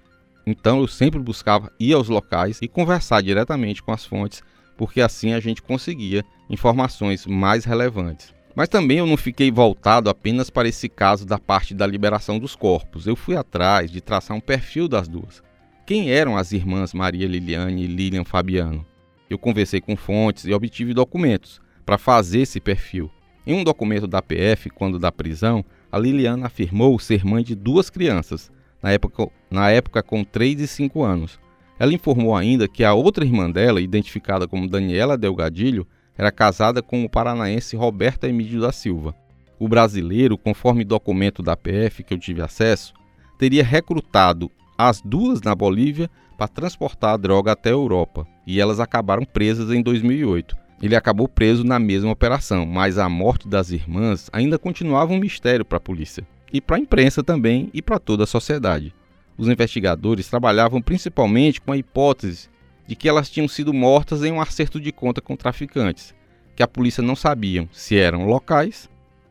Então 0.46 0.78
eu 0.78 0.86
sempre 0.86 1.18
buscava 1.18 1.72
ir 1.80 1.94
aos 1.94 2.10
locais 2.10 2.58
e 2.60 2.68
conversar 2.68 3.22
diretamente 3.22 3.82
com 3.82 3.92
as 3.92 4.04
fontes, 4.04 4.42
porque 4.76 5.00
assim 5.00 5.32
a 5.32 5.40
gente 5.40 5.62
conseguia 5.62 6.22
informações 6.50 7.26
mais 7.26 7.64
relevantes. 7.64 8.34
Mas 8.54 8.68
também 8.68 8.98
eu 8.98 9.06
não 9.06 9.16
fiquei 9.16 9.50
voltado 9.50 10.10
apenas 10.10 10.50
para 10.50 10.68
esse 10.68 10.88
caso 10.88 11.24
da 11.24 11.38
parte 11.38 11.74
da 11.74 11.86
liberação 11.86 12.38
dos 12.38 12.54
corpos. 12.54 13.06
Eu 13.06 13.16
fui 13.16 13.36
atrás 13.36 13.90
de 13.90 14.00
traçar 14.00 14.36
um 14.36 14.40
perfil 14.40 14.88
das 14.88 15.08
duas. 15.08 15.42
Quem 15.86 16.10
eram 16.10 16.36
as 16.36 16.52
irmãs 16.52 16.92
Maria 16.92 17.26
Liliane 17.26 17.84
e 17.84 17.86
Lilian 17.86 18.24
Fabiano? 18.24 18.86
Eu 19.28 19.38
conversei 19.38 19.80
com 19.80 19.96
fontes 19.96 20.44
e 20.44 20.52
obtive 20.52 20.92
documentos 20.92 21.60
para 21.84 21.98
fazer 21.98 22.40
esse 22.40 22.60
perfil. 22.60 23.10
Em 23.46 23.54
um 23.54 23.64
documento 23.64 24.06
da 24.06 24.22
PF, 24.22 24.70
quando 24.70 24.98
da 24.98 25.10
prisão, 25.10 25.64
a 25.90 25.98
Liliana 25.98 26.46
afirmou 26.46 26.98
ser 26.98 27.24
mãe 27.24 27.42
de 27.42 27.54
duas 27.54 27.90
crianças, 27.90 28.52
na 28.82 28.92
época, 28.92 29.28
na 29.50 29.70
época 29.70 30.02
com 30.02 30.22
3 30.22 30.60
e 30.60 30.66
5 30.66 31.02
anos. 31.02 31.40
Ela 31.78 31.92
informou 31.92 32.36
ainda 32.36 32.68
que 32.68 32.84
a 32.84 32.94
outra 32.94 33.24
irmã 33.24 33.50
dela, 33.50 33.80
identificada 33.80 34.46
como 34.46 34.68
Daniela 34.68 35.18
Delgadilho, 35.18 35.86
era 36.22 36.30
casada 36.30 36.80
com 36.80 37.04
o 37.04 37.08
paranaense 37.08 37.74
Roberto 37.74 38.24
Emílio 38.24 38.60
da 38.60 38.70
Silva. 38.70 39.12
O 39.58 39.68
brasileiro, 39.68 40.38
conforme 40.38 40.84
documento 40.84 41.42
da 41.42 41.56
PF 41.56 42.04
que 42.04 42.14
eu 42.14 42.18
tive 42.18 42.40
acesso, 42.40 42.94
teria 43.36 43.64
recrutado 43.64 44.48
as 44.78 45.00
duas 45.00 45.42
na 45.42 45.52
Bolívia 45.52 46.08
para 46.38 46.46
transportar 46.46 47.14
a 47.14 47.16
droga 47.16 47.50
até 47.52 47.70
a 47.70 47.72
Europa, 47.72 48.24
e 48.46 48.60
elas 48.60 48.78
acabaram 48.78 49.24
presas 49.24 49.70
em 49.72 49.82
2008. 49.82 50.56
Ele 50.80 50.94
acabou 50.94 51.28
preso 51.28 51.64
na 51.64 51.80
mesma 51.80 52.12
operação, 52.12 52.64
mas 52.66 52.98
a 52.98 53.08
morte 53.08 53.48
das 53.48 53.70
irmãs 53.70 54.30
ainda 54.32 54.58
continuava 54.58 55.12
um 55.12 55.18
mistério 55.18 55.64
para 55.64 55.78
a 55.78 55.80
polícia, 55.80 56.24
e 56.52 56.60
para 56.60 56.76
a 56.76 56.80
imprensa 56.80 57.22
também 57.24 57.68
e 57.74 57.82
para 57.82 57.98
toda 57.98 58.22
a 58.24 58.28
sociedade. 58.28 58.94
Os 59.36 59.48
investigadores 59.48 60.28
trabalhavam 60.28 60.80
principalmente 60.80 61.60
com 61.60 61.72
a 61.72 61.76
hipótese 61.76 62.48
de 62.86 62.96
que 62.96 63.08
elas 63.08 63.30
tinham 63.30 63.48
sido 63.48 63.72
mortas 63.72 64.22
em 64.22 64.32
um 64.32 64.40
acerto 64.40 64.80
de 64.80 64.92
conta 64.92 65.20
com 65.20 65.36
traficantes, 65.36 66.14
que 66.54 66.62
a 66.62 66.68
polícia 66.68 67.02
não 67.02 67.16
sabia 67.16 67.68
se 67.72 67.96
eram 67.96 68.26
locais 68.26 68.88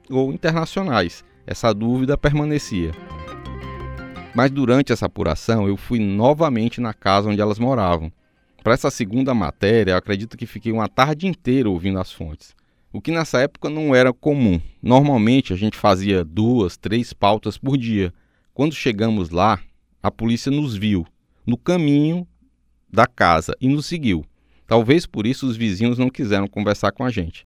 ou 0.10 0.32
internacionais. 0.32 1.24
Essa 1.46 1.74
dúvida 1.74 2.18
permanecia. 2.18 2.92
Mas 4.34 4.52
durante 4.52 4.94
essa 4.94 5.08
apuração, 5.08 5.68
eu 5.68 5.76
fui 5.76 6.00
novamente 6.00 6.80
na 6.80 6.94
casa 6.94 7.30
onde 7.30 7.42
elas 7.42 7.60
moravam. 7.60 8.12
Para 8.64 8.74
essa 8.74 8.92
segunda 8.92 9.34
matéria, 9.34 9.92
eu 9.92 9.98
acredito 9.98 10.38
que 10.38 10.46
fiquei 10.46 10.72
uma 10.72 10.88
tarde 10.88 11.28
inteira 11.28 11.70
ouvindo 11.70 12.00
as 12.00 12.12
fontes, 12.12 12.56
o 12.94 13.02
que 13.02 13.12
nessa 13.12 13.40
época 13.40 13.70
não 13.70 13.96
era 13.96 14.14
comum. 14.14 14.62
Normalmente 14.82 15.52
a 15.52 15.56
gente 15.56 15.78
fazia 15.78 16.24
duas, 16.24 16.78
três 16.78 17.12
pautas 17.12 17.58
por 17.58 17.76
dia. 17.76 18.14
Quando 18.54 18.76
chegamos 18.76 19.32
lá, 19.32 19.60
a 20.02 20.12
polícia 20.12 20.52
nos 20.52 20.76
viu. 20.76 21.06
No 21.46 21.58
caminho, 21.58 22.28
da 22.92 23.08
casa 23.08 23.56
e 23.60 23.68
nos 23.68 23.86
seguiu. 23.86 24.26
Talvez 24.68 25.06
por 25.06 25.26
isso 25.26 25.48
os 25.48 25.58
vizinhos 25.58 25.98
não 25.98 26.10
quiseram 26.10 26.48
conversar 26.48 26.92
com 26.92 27.04
a 27.04 27.10
gente. 27.10 27.44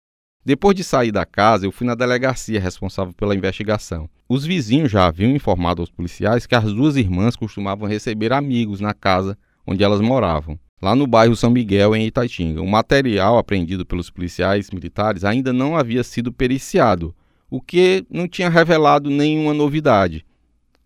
Depois 0.44 0.74
de 0.74 0.82
sair 0.82 1.12
da 1.12 1.24
casa, 1.24 1.66
eu 1.66 1.70
fui 1.70 1.86
na 1.86 1.94
delegacia 1.94 2.60
responsável 2.60 3.12
pela 3.12 3.34
investigação. 3.34 4.08
Os 4.28 4.44
vizinhos 4.44 4.90
já 4.90 5.06
haviam 5.06 5.30
informado 5.30 5.80
aos 5.80 5.90
policiais 5.90 6.46
que 6.46 6.54
as 6.54 6.64
duas 6.64 6.96
irmãs 6.96 7.36
costumavam 7.36 7.88
receber 7.88 8.32
amigos 8.32 8.80
na 8.80 8.92
casa 8.92 9.38
onde 9.64 9.84
elas 9.84 10.00
moravam, 10.00 10.58
lá 10.80 10.96
no 10.96 11.06
bairro 11.06 11.36
São 11.36 11.48
Miguel, 11.48 11.94
em 11.94 12.06
Itaitinga. 12.06 12.60
O 12.60 12.66
material 12.66 13.38
apreendido 13.38 13.86
pelos 13.86 14.10
policiais 14.10 14.70
militares 14.72 15.22
ainda 15.22 15.52
não 15.52 15.76
havia 15.76 16.02
sido 16.02 16.32
periciado, 16.32 17.14
o 17.48 17.60
que 17.60 18.04
não 18.10 18.26
tinha 18.26 18.48
revelado 18.48 19.08
nenhuma 19.08 19.54
novidade. 19.54 20.26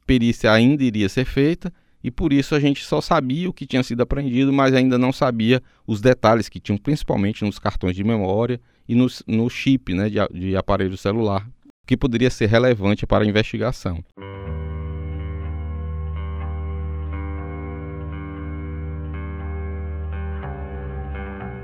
Perícia 0.06 0.52
ainda 0.52 0.84
iria 0.84 1.08
ser 1.08 1.24
feita 1.24 1.72
e 2.06 2.10
por 2.12 2.32
isso 2.32 2.54
a 2.54 2.60
gente 2.60 2.84
só 2.84 3.00
sabia 3.00 3.50
o 3.50 3.52
que 3.52 3.66
tinha 3.66 3.82
sido 3.82 4.00
apreendido, 4.00 4.52
mas 4.52 4.72
ainda 4.72 4.96
não 4.96 5.12
sabia 5.12 5.60
os 5.84 6.00
detalhes 6.00 6.48
que 6.48 6.60
tinham, 6.60 6.78
principalmente 6.78 7.44
nos 7.44 7.58
cartões 7.58 7.96
de 7.96 8.04
memória 8.04 8.60
e 8.88 8.94
no, 8.94 9.08
no 9.26 9.50
chip 9.50 9.92
né, 9.92 10.08
de, 10.08 10.18
de 10.32 10.56
aparelho 10.56 10.96
celular, 10.96 11.44
que 11.84 11.96
poderia 11.96 12.30
ser 12.30 12.46
relevante 12.46 13.04
para 13.04 13.24
a 13.24 13.26
investigação. 13.26 14.04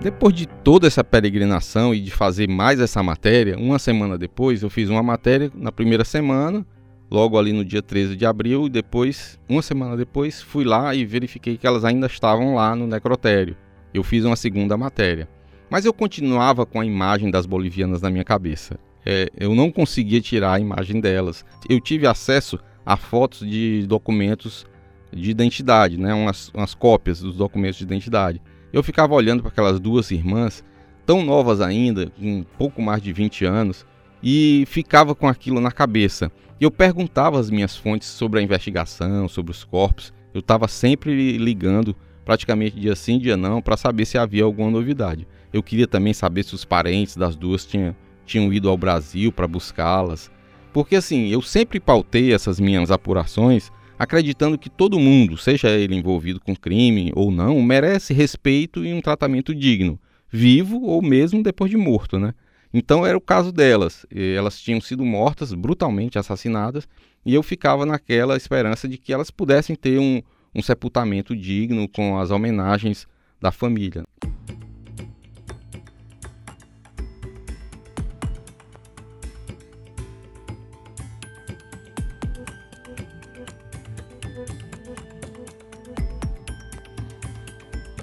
Depois 0.03 0.35
de 0.35 0.47
toda 0.47 0.89
essa 0.89 1.05
peregrinação 1.05 1.95
e 1.95 2.01
de 2.01 2.11
fazer 2.11 2.49
mais 2.49 2.81
essa 2.81 3.01
matéria, 3.01 3.57
uma 3.57 3.79
semana 3.79 4.19
depois 4.19 4.65
eu 4.65 4.69
fiz 4.69 4.89
uma 4.89 5.05
matéria 5.05 5.53
na 5.55 5.71
primeira 5.71 6.05
semana 6.05 6.67
logo 7.13 7.39
ali 7.39 7.53
no 7.53 7.63
dia 7.63 7.83
13 7.83 8.17
de 8.17 8.25
abril, 8.25 8.67
e 8.67 8.71
depois, 8.71 9.39
uma 9.47 9.61
semana 9.61 9.95
depois, 9.99 10.41
fui 10.41 10.65
lá 10.65 10.95
e 10.95 11.05
verifiquei 11.05 11.59
que 11.59 11.67
elas 11.67 11.85
ainda 11.85 12.07
estavam 12.07 12.55
lá 12.55 12.75
no 12.75 12.87
necrotério. 12.87 13.55
Eu 13.93 14.03
fiz 14.03 14.25
uma 14.25 14.35
segunda 14.35 14.79
matéria. 14.79 15.29
Mas 15.69 15.85
eu 15.85 15.93
continuava 15.93 16.65
com 16.65 16.81
a 16.81 16.87
imagem 16.87 17.31
das 17.31 17.45
bolivianas 17.45 18.01
na 18.01 18.09
minha 18.09 18.25
cabeça. 18.25 18.79
É, 19.05 19.29
eu 19.37 19.55
não 19.55 19.71
conseguia 19.71 20.23
tirar 20.23 20.55
a 20.55 20.61
imagem 20.61 21.01
delas. 21.01 21.45
Eu 21.69 21.79
tive 21.81 22.07
acesso 22.07 22.59
a 22.85 22.97
fotos 22.97 23.47
de 23.47 23.87
documentos 23.87 24.65
de 25.13 25.31
identidade, 25.31 25.99
né? 25.99 26.15
umas, 26.15 26.49
umas 26.55 26.75
cópias 26.75 27.21
dos 27.21 27.37
documentos 27.37 27.77
de 27.77 27.85
identidade. 27.85 28.41
Eu 28.73 28.83
ficava 28.83 29.13
olhando 29.13 29.43
para 29.43 29.51
aquelas 29.51 29.79
duas 29.79 30.11
irmãs, 30.11 30.65
tão 31.05 31.23
novas 31.23 31.61
ainda, 31.61 32.11
com 32.19 32.43
pouco 32.57 32.81
mais 32.81 33.03
de 33.03 33.13
20 33.13 33.45
anos, 33.45 33.85
e 34.23 34.65
ficava 34.67 35.15
com 35.15 35.27
aquilo 35.27 35.61
na 35.61 35.73
cabeça. 35.73 36.31
Eu 36.61 36.71
perguntava 36.71 37.41
às 37.41 37.51
minhas 37.51 37.77
fontes 37.77 38.09
sobre 38.09 38.39
a 38.39 38.43
investigação, 38.43 39.29
sobre 39.29 39.51
os 39.51 39.65
corpos. 39.65 40.13
Eu 40.33 40.41
estava 40.41 40.69
sempre 40.69 41.37
ligando, 41.37 41.97
praticamente 42.25 42.79
dia 42.79 42.95
sim, 42.95 43.19
dia 43.19 43.37
não, 43.37 43.61
para 43.61 43.77
saber 43.77 44.05
se 44.05 44.17
havia 44.17 44.45
alguma 44.45 44.71
novidade. 44.71 45.27
Eu 45.53 45.63
queria 45.63 45.87
também 45.87 46.15
saber 46.15 46.45
se 46.45 46.55
os 46.55 46.65
parentes 46.65 47.17
das 47.17 47.35
duas 47.35 47.67
tinham, 47.67 47.97
tinham 48.25 48.53
ido 48.53 48.69
ao 48.69 48.77
Brasil 48.77 49.33
para 49.33 49.49
buscá-las. 49.49 50.31
Porque 50.73 50.97
assim, 50.97 51.29
eu 51.29 51.43
sempre 51.43 51.81
pautei 51.81 52.33
essas 52.33 52.61
minhas 52.61 52.91
apurações 52.91 53.71
acreditando 53.99 54.59
que 54.59 54.69
todo 54.69 54.99
mundo, 54.99 55.37
seja 55.37 55.69
ele 55.71 55.95
envolvido 55.95 56.41
com 56.41 56.57
crime 56.57 57.13
ou 57.15 57.31
não, 57.31 57.63
merece 57.63 58.13
respeito 58.13 58.85
e 58.85 58.93
um 58.93 59.01
tratamento 59.01 59.55
digno, 59.55 59.99
vivo 60.29 60.83
ou 60.83 61.01
mesmo 61.01 61.41
depois 61.41 61.71
de 61.71 61.77
morto, 61.77 62.19
né? 62.19 62.35
Então 62.73 63.05
era 63.05 63.17
o 63.17 63.21
caso 63.21 63.53
delas. 63.53 64.07
Elas 64.11 64.59
tinham 64.61 64.81
sido 64.81 65.05
mortas, 65.05 65.53
brutalmente 65.53 66.19
assassinadas, 66.19 66.89
e 67.25 67.35
eu 67.35 67.43
ficava 67.43 67.85
naquela 67.85 68.37
esperança 68.37 68.89
de 68.89 68.99
que 68.99 69.13
elas 69.13 69.31
pudessem 69.31 69.77
ter 69.77 69.99
um, 69.99 70.23
um 70.55 70.63
sepultamento 70.63 71.37
digno 71.37 71.89
com 71.89 72.19
as 72.19 72.31
homenagens 72.31 73.07
da 73.41 73.53
família. 73.53 74.05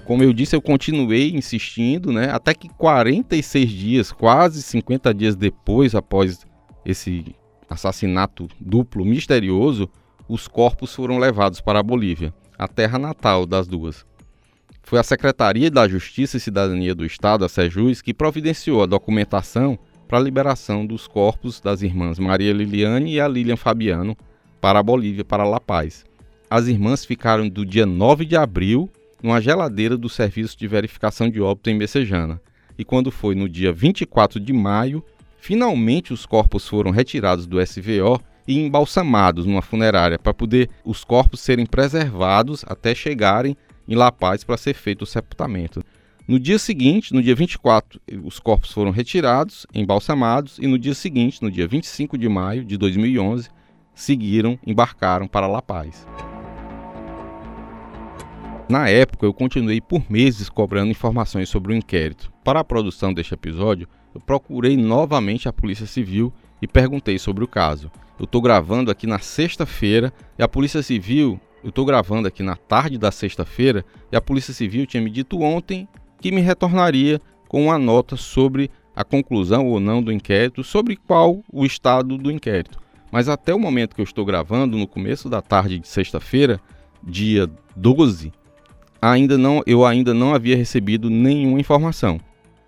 Como 0.10 0.24
eu 0.24 0.34
disse, 0.34 0.56
eu 0.56 0.62
continuei 0.64 1.30
insistindo, 1.36 2.12
né? 2.12 2.32
Até 2.32 2.52
que 2.56 2.68
46 2.68 3.70
dias, 3.70 4.12
quase 4.12 4.64
50 4.64 5.14
dias 5.14 5.36
depois, 5.36 5.94
após 5.94 6.48
esse 6.84 7.36
assassinato 7.70 8.48
duplo 8.60 9.06
misterioso, 9.06 9.88
os 10.28 10.48
corpos 10.48 10.96
foram 10.96 11.20
levados 11.20 11.62
para 11.62 11.78
a 11.78 11.84
Bolívia, 11.84 12.34
a 12.58 12.68
terra 12.68 12.98
natal 12.98 13.46
das 13.46 13.68
duas. 13.68 14.04
Foi 14.82 14.98
a 14.98 15.04
Secretaria 15.04 15.70
da 15.70 15.88
Justiça 15.88 16.38
e 16.38 16.40
Cidadania 16.40 16.96
do 16.96 17.06
Estado, 17.06 17.46
a 17.46 17.48
SEJUS, 17.48 18.02
que 18.02 18.12
providenciou 18.12 18.82
a 18.82 18.88
documentação 18.88 19.78
para 20.08 20.18
a 20.18 20.24
liberação 20.24 20.88
dos 20.88 21.06
corpos 21.06 21.62
das 21.62 21.84
irmãs 21.84 22.18
Maria 22.18 22.52
Liliane 22.52 23.14
e 23.14 23.22
a 23.22 23.28
Lilian 23.28 23.58
Fabiano 23.58 24.18
para 24.60 24.80
a 24.80 24.84
Bolívia, 24.84 25.24
para 25.24 25.44
La 25.44 25.60
Paz. 25.60 26.04
As 26.50 26.66
irmãs 26.66 27.06
ficaram 27.06 27.48
do 27.48 27.64
dia 27.64 27.86
9 27.86 28.26
de 28.26 28.36
abril 28.36 28.90
numa 29.22 29.42
geladeira 29.42 29.98
do 29.98 30.10
Serviço 30.10 30.58
de 30.58 30.68
Verificação 30.68 31.30
de 31.30 31.42
Óbito 31.42 31.70
em 31.70 31.76
Messejana. 31.76 32.42
E 32.78 32.86
quando 32.86 33.12
foi 33.12 33.36
no 33.36 33.50
dia 33.50 33.72
24 33.72 34.40
de 34.40 34.54
maio, 34.54 35.04
finalmente 35.40 36.14
os 36.14 36.26
corpos 36.26 36.68
foram 36.68 36.92
retirados 36.92 37.46
do 37.46 37.60
SVO 37.66 38.22
e 38.48 38.58
embalsamados 38.58 39.46
numa 39.46 39.62
funerária 39.62 40.18
para 40.18 40.34
poder 40.34 40.70
os 40.84 41.04
corpos 41.04 41.40
serem 41.40 41.66
preservados 41.66 42.66
até 42.68 42.96
chegarem 42.96 43.56
em 43.88 43.96
La 43.96 44.12
Paz 44.12 44.44
para 44.44 44.58
ser 44.58 44.74
feito 44.74 45.04
o 45.04 45.06
sepultamento. 45.06 45.84
No 46.28 46.40
dia 46.40 46.60
seguinte, 46.60 47.14
no 47.14 47.24
dia 47.24 47.34
24, 47.34 48.00
os 48.24 48.40
corpos 48.40 48.72
foram 48.72 48.92
retirados, 48.92 49.66
embalsamados 49.74 50.60
e 50.60 50.68
no 50.68 50.78
dia 50.78 50.94
seguinte, 50.94 51.42
no 51.42 51.50
dia 51.50 51.68
25 51.68 52.18
de 52.18 52.30
maio 52.30 52.64
de 52.64 52.78
2011, 52.78 53.50
seguiram, 53.96 54.58
embarcaram 54.66 55.28
para 55.28 55.48
La 55.48 55.62
Paz. 55.62 56.06
Na 58.70 58.88
época, 58.88 59.26
eu 59.26 59.34
continuei 59.34 59.82
por 59.82 60.04
meses 60.12 60.48
cobrando 60.48 60.92
informações 60.92 61.50
sobre 61.50 61.74
o 61.74 61.76
inquérito. 61.76 62.32
Para 62.44 62.60
a 62.60 62.64
produção 62.64 63.12
deste 63.12 63.34
episódio, 63.34 63.88
eu 64.14 64.22
procurei 64.22 64.78
novamente 64.78 65.50
a 65.50 65.52
Polícia 65.52 65.88
Civil 65.88 66.32
e 66.62 66.68
perguntei 66.68 67.18
sobre 67.18 67.44
o 67.44 67.48
caso. 67.48 67.92
Eu 68.20 68.26
estou 68.26 68.40
gravando 68.40 68.92
aqui 68.92 69.08
na 69.08 69.18
sexta-feira 69.18 70.14
e 70.38 70.44
a 70.44 70.48
Polícia 70.48 70.84
Civil, 70.84 71.42
eu 71.64 71.70
estou 71.70 71.84
gravando 71.84 72.28
aqui 72.28 72.44
na 72.44 72.56
tarde 72.56 73.00
da 73.00 73.10
sexta-feira 73.10 73.84
e 74.12 74.16
a 74.16 74.22
Polícia 74.22 74.54
Civil 74.54 74.86
tinha 74.86 75.02
me 75.02 75.10
dito 75.10 75.42
ontem 75.42 75.88
que 76.22 76.32
me 76.32 76.42
retornaria 76.42 77.20
com 77.48 77.66
uma 77.66 77.80
nota 77.80 78.16
sobre 78.16 78.70
a 78.96 79.04
conclusão 79.04 79.66
ou 79.66 79.80
não 79.80 80.00
do 80.00 80.12
inquérito, 80.12 80.64
sobre 80.64 80.96
qual 80.96 81.42
o 81.52 81.66
estado 81.66 82.20
do 82.20 82.30
inquérito. 82.30 82.80
Mas 83.12 83.28
até 83.28 83.52
o 83.52 83.60
momento 83.60 83.96
que 83.96 84.02
eu 84.02 84.06
estou 84.06 84.24
gravando, 84.24 84.78
no 84.78 84.88
começo 84.88 85.28
da 85.28 85.42
tarde 85.42 85.80
de 85.80 85.88
sexta-feira, 85.88 86.62
dia 87.02 87.50
12, 87.76 88.32
ainda 89.02 89.38
não, 89.38 89.62
eu 89.66 89.86
ainda 89.86 90.14
não 90.14 90.34
havia 90.34 90.56
recebido 90.56 91.10
nenhuma 91.10 91.60
informação. 91.60 92.20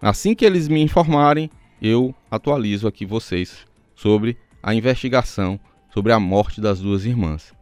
Assim 0.01 0.33
que 0.33 0.45
eles 0.45 0.67
me 0.67 0.81
informarem, 0.81 1.49
eu 1.81 2.13
atualizo 2.29 2.87
aqui 2.87 3.05
vocês 3.05 3.65
sobre 3.95 4.37
a 4.61 4.73
investigação 4.73 5.59
sobre 5.93 6.11
a 6.11 6.19
morte 6.19 6.61
das 6.61 6.79
duas 6.79 7.05
irmãs. 7.05 7.53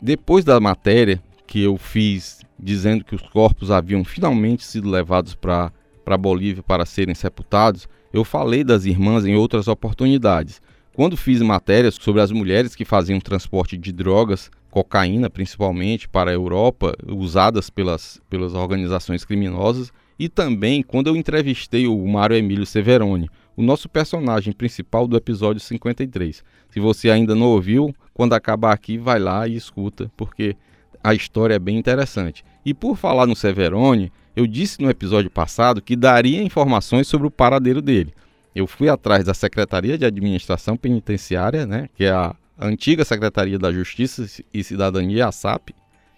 Depois 0.00 0.44
da 0.44 0.60
matéria 0.60 1.22
que 1.46 1.62
eu 1.62 1.76
fiz 1.76 2.40
dizendo 2.58 3.04
que 3.04 3.14
os 3.14 3.22
corpos 3.22 3.70
haviam 3.70 4.04
finalmente 4.04 4.64
sido 4.64 4.88
levados 4.88 5.34
para 5.34 5.72
Bolívia 6.18 6.62
para 6.62 6.86
serem 6.86 7.14
sepultados, 7.14 7.88
eu 8.12 8.24
falei 8.24 8.64
das 8.64 8.84
irmãs 8.84 9.24
em 9.24 9.34
outras 9.34 9.68
oportunidades. 9.68 10.60
Quando 10.94 11.16
fiz 11.16 11.40
matérias 11.42 11.94
sobre 11.94 12.20
as 12.20 12.32
mulheres 12.32 12.74
que 12.74 12.84
faziam 12.84 13.20
transporte 13.20 13.76
de 13.76 13.92
drogas 13.92 14.50
cocaína 14.70 15.30
principalmente 15.30 16.08
para 16.08 16.30
a 16.30 16.34
Europa, 16.34 16.94
usadas 17.06 17.70
pelas, 17.70 18.20
pelas 18.28 18.54
organizações 18.54 19.24
criminosas, 19.24 19.92
e 20.18 20.28
também 20.28 20.82
quando 20.82 21.06
eu 21.06 21.16
entrevistei 21.16 21.86
o 21.86 22.06
Mário 22.06 22.36
Emílio 22.36 22.66
Severoni, 22.66 23.28
o 23.56 23.62
nosso 23.62 23.88
personagem 23.88 24.52
principal 24.52 25.06
do 25.06 25.16
episódio 25.16 25.60
53. 25.60 26.44
Se 26.70 26.80
você 26.80 27.10
ainda 27.10 27.34
não 27.34 27.46
ouviu, 27.46 27.94
quando 28.12 28.34
acabar 28.34 28.72
aqui, 28.72 28.98
vai 28.98 29.18
lá 29.18 29.46
e 29.48 29.56
escuta, 29.56 30.10
porque 30.16 30.56
a 31.02 31.14
história 31.14 31.54
é 31.54 31.58
bem 31.58 31.76
interessante. 31.76 32.44
E 32.64 32.74
por 32.74 32.96
falar 32.96 33.26
no 33.26 33.36
Severoni, 33.36 34.12
eu 34.36 34.46
disse 34.46 34.80
no 34.80 34.90
episódio 34.90 35.30
passado 35.30 35.82
que 35.82 35.96
daria 35.96 36.42
informações 36.42 37.08
sobre 37.08 37.26
o 37.26 37.30
paradeiro 37.30 37.80
dele. 37.80 38.12
Eu 38.54 38.66
fui 38.66 38.88
atrás 38.88 39.24
da 39.24 39.34
Secretaria 39.34 39.96
de 39.96 40.04
Administração 40.04 40.76
Penitenciária, 40.76 41.66
né, 41.66 41.88
que 41.94 42.04
é 42.04 42.10
a 42.10 42.34
a 42.58 42.66
antiga 42.66 43.04
Secretaria 43.04 43.56
da 43.56 43.72
Justiça 43.72 44.26
e 44.52 44.64
Cidadania, 44.64 45.28
a 45.28 45.32
SAP, 45.32 45.70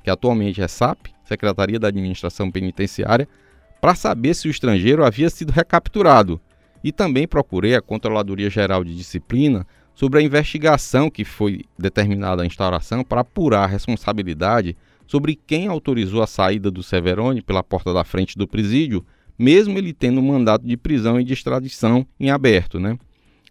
que 0.02 0.08
atualmente 0.08 0.62
é 0.62 0.66
SAP, 0.66 1.08
Secretaria 1.22 1.78
da 1.78 1.88
Administração 1.88 2.50
Penitenciária, 2.50 3.28
para 3.78 3.94
saber 3.94 4.34
se 4.34 4.48
o 4.48 4.50
estrangeiro 4.50 5.04
havia 5.04 5.28
sido 5.28 5.50
recapturado. 5.52 6.40
E 6.82 6.90
também 6.90 7.28
procurei 7.28 7.74
a 7.74 7.82
Controladoria 7.82 8.48
Geral 8.48 8.82
de 8.82 8.96
Disciplina 8.96 9.66
sobre 9.94 10.18
a 10.18 10.22
investigação 10.22 11.10
que 11.10 11.26
foi 11.26 11.64
determinada 11.78 12.42
a 12.42 12.46
instauração 12.46 13.04
para 13.04 13.20
apurar 13.20 13.64
a 13.64 13.66
responsabilidade 13.66 14.74
sobre 15.06 15.34
quem 15.34 15.66
autorizou 15.66 16.22
a 16.22 16.26
saída 16.26 16.70
do 16.70 16.82
Severone 16.82 17.42
pela 17.42 17.62
porta 17.62 17.92
da 17.92 18.02
frente 18.02 18.38
do 18.38 18.48
presídio, 18.48 19.04
mesmo 19.38 19.76
ele 19.76 19.92
tendo 19.92 20.20
um 20.20 20.26
mandato 20.26 20.64
de 20.64 20.76
prisão 20.76 21.20
e 21.20 21.24
de 21.24 21.34
extradição 21.34 22.06
em 22.18 22.30
aberto. 22.30 22.80
Né? 22.80 22.96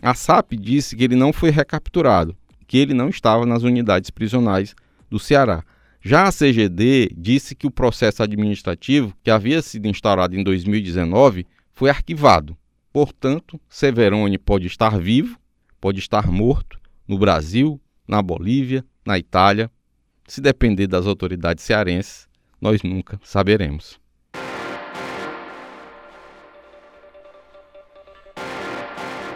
A 0.02 0.16
SAP 0.16 0.54
disse 0.54 0.96
que 0.96 1.04
ele 1.04 1.16
não 1.16 1.32
foi 1.32 1.52
recapturado, 1.52 2.36
que 2.70 2.78
ele 2.78 2.94
não 2.94 3.10
estava 3.10 3.48
nas 3.48 3.64
unidades 3.64 4.12
prisionais 4.12 4.76
do 5.10 5.18
Ceará. 5.18 5.64
Já 6.00 6.28
a 6.28 6.32
CGD 6.32 7.10
disse 7.18 7.56
que 7.56 7.66
o 7.66 7.72
processo 7.72 8.22
administrativo, 8.22 9.12
que 9.24 9.32
havia 9.32 9.60
sido 9.64 9.88
instaurado 9.88 10.36
em 10.36 10.44
2019, 10.44 11.48
foi 11.74 11.90
arquivado. 11.90 12.56
Portanto, 12.94 13.60
Severone 13.68 14.38
pode 14.38 14.68
estar 14.68 15.00
vivo, 15.00 15.36
pode 15.82 15.98
estar 15.98 16.28
morto 16.28 16.80
no 17.08 17.18
Brasil, 17.18 17.82
na 18.08 18.22
Bolívia, 18.22 18.86
na 19.04 19.18
Itália. 19.18 19.72
Se 20.28 20.40
depender 20.40 20.86
das 20.86 21.08
autoridades 21.08 21.64
cearenses, 21.64 22.28
nós 22.62 22.84
nunca 22.84 23.20
saberemos. 23.24 24.00